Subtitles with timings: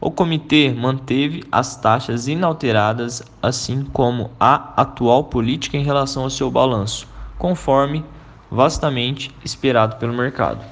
[0.00, 6.50] O comitê manteve as taxas inalteradas, assim como a atual política em relação ao seu
[6.50, 7.06] balanço,
[7.38, 8.02] conforme
[8.50, 10.64] vastamente esperado pelo mercado.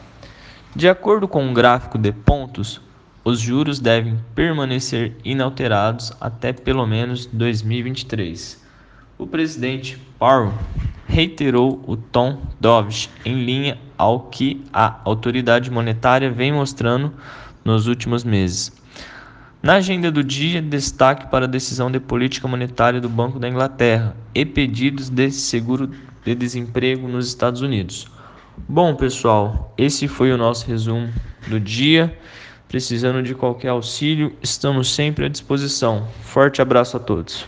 [0.75, 2.81] De acordo com o um gráfico de pontos,
[3.23, 8.65] os juros devem permanecer inalterados até pelo menos 2023.
[9.19, 10.55] O presidente Powell
[11.07, 17.13] reiterou o tom dovish em linha ao que a autoridade monetária vem mostrando
[17.63, 18.73] nos últimos meses.
[19.61, 24.17] Na agenda do dia, destaque para a decisão de política monetária do Banco da Inglaterra
[24.33, 25.91] e pedidos de seguro
[26.24, 28.07] de desemprego nos Estados Unidos.
[28.69, 31.13] Bom, pessoal, esse foi o nosso resumo
[31.48, 32.17] do dia.
[32.69, 36.07] Precisando de qualquer auxílio, estamos sempre à disposição.
[36.23, 37.45] Forte abraço a todos.